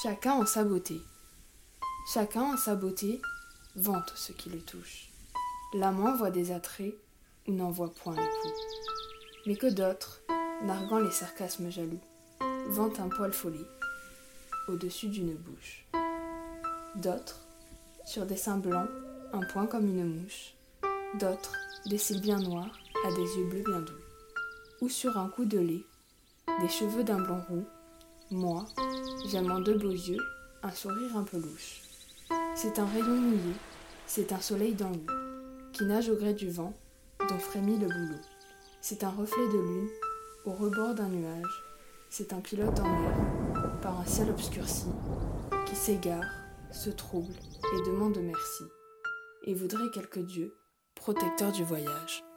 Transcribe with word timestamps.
Chacun 0.00 0.34
en 0.34 0.46
sa 0.46 0.62
beauté. 0.62 1.02
Chacun 2.14 2.42
en 2.42 2.56
sa 2.56 2.76
beauté 2.76 3.20
vante 3.74 4.12
ce 4.14 4.30
qui 4.30 4.48
le 4.48 4.60
touche. 4.60 5.08
L'amant 5.74 6.14
voit 6.14 6.30
des 6.30 6.52
attraits 6.52 6.94
ou 7.48 7.52
n'en 7.52 7.72
voit 7.72 7.92
point 7.92 8.14
l'époux. 8.14 8.54
Mais 9.44 9.56
que 9.56 9.66
d'autres, 9.66 10.20
narguant 10.62 11.00
les 11.00 11.10
sarcasmes 11.10 11.68
jaloux, 11.70 11.98
vantent 12.68 13.00
un 13.00 13.08
poil 13.08 13.32
follet 13.32 13.66
au-dessus 14.68 15.08
d'une 15.08 15.34
bouche. 15.34 15.84
D'autres, 16.94 17.40
sur 18.04 18.24
des 18.24 18.36
seins 18.36 18.58
blancs, 18.58 18.88
un 19.32 19.44
point 19.46 19.66
comme 19.66 19.88
une 19.88 20.22
mouche. 20.22 20.54
D'autres, 21.18 21.56
des 21.86 21.98
cils 21.98 22.20
bien 22.20 22.38
noirs, 22.38 22.78
à 23.04 23.10
des 23.10 23.36
yeux 23.36 23.48
bleus 23.48 23.64
bien 23.64 23.80
doux. 23.80 24.04
Ou 24.80 24.88
sur 24.88 25.18
un 25.18 25.28
coup 25.28 25.44
de 25.44 25.58
lait, 25.58 25.84
des 26.60 26.68
cheveux 26.68 27.02
d'un 27.02 27.20
blond 27.20 27.42
roux. 27.48 27.66
Moi, 28.30 28.66
j'aime 29.26 29.50
en 29.50 29.60
deux 29.60 29.78
beaux 29.78 29.88
yeux, 29.88 30.20
un 30.62 30.70
sourire 30.70 31.16
un 31.16 31.22
peu 31.22 31.38
louche. 31.38 31.80
C'est 32.54 32.78
un 32.78 32.84
rayon 32.84 33.16
mouillé, 33.16 33.54
c'est 34.06 34.34
un 34.34 34.40
soleil 34.40 34.74
dans 34.74 34.90
l'eau, 34.90 35.06
qui 35.72 35.84
nage 35.84 36.10
au 36.10 36.14
gré 36.14 36.34
du 36.34 36.50
vent, 36.50 36.74
dont 37.26 37.38
frémit 37.38 37.78
le 37.78 37.86
boulot. 37.86 38.20
C'est 38.82 39.02
un 39.02 39.08
reflet 39.08 39.48
de 39.48 39.58
lune, 39.58 39.88
au 40.44 40.52
rebord 40.52 40.94
d'un 40.94 41.08
nuage, 41.08 41.64
c'est 42.10 42.34
un 42.34 42.40
pilote 42.40 42.78
en 42.80 42.88
mer, 42.88 43.80
par 43.80 43.98
un 43.98 44.04
ciel 44.04 44.28
obscurci, 44.28 44.88
qui 45.64 45.74
s'égare, 45.74 46.30
se 46.70 46.90
trouble 46.90 47.32
et 47.32 47.86
demande 47.86 48.18
merci, 48.20 48.64
et 49.44 49.54
voudrait 49.54 49.90
quelque 49.94 50.20
Dieu, 50.20 50.54
protecteur 50.94 51.50
du 51.50 51.64
voyage. 51.64 52.27